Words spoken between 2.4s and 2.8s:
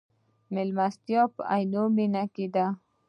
ده.